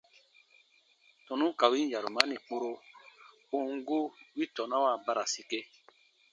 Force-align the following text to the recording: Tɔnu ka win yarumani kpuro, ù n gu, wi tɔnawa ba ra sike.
Tɔnu 1.25 1.45
ka 1.59 1.65
win 1.71 1.91
yarumani 1.93 2.35
kpuro, 2.45 2.71
ù 3.55 3.57
n 3.71 3.73
gu, 3.87 3.99
wi 4.37 4.45
tɔnawa 4.55 4.91
ba 5.05 5.11
ra 5.17 5.23
sike. 5.33 5.59